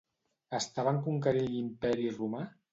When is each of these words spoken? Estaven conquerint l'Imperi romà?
Estaven 0.59 1.03
conquerint 1.09 1.53
l'Imperi 1.53 2.11
romà? 2.19 2.45